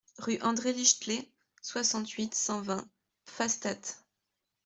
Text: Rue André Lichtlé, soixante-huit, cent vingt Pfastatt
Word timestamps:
Rue 0.17 0.39
André 0.41 0.73
Lichtlé, 0.73 1.29
soixante-huit, 1.61 2.33
cent 2.33 2.59
vingt 2.59 2.89
Pfastatt 3.25 4.03